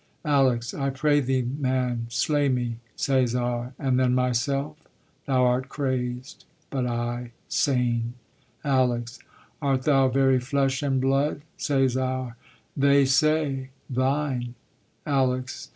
ALEX. 0.25 0.73
I 0.73 0.89
pray 0.89 1.19
thee, 1.19 1.43
man, 1.43 2.07
Slay 2.09 2.49
me. 2.49 2.77
CÆSAR. 2.97 3.73
And 3.77 3.99
then 3.99 4.15
myself? 4.15 4.75
Thou 5.27 5.45
art 5.45 5.69
crazed, 5.69 6.43
but 6.71 6.87
I 6.87 7.33
Sane. 7.47 8.15
ALEX. 8.65 9.19
Art 9.61 9.83
thou 9.83 10.07
very 10.07 10.39
flesh 10.39 10.81
and 10.81 10.99
blood? 10.99 11.43
CÆSAR. 11.59 12.33
They 12.75 13.05
say, 13.05 13.69
Thine. 13.91 14.55
ALEX. 15.05 15.69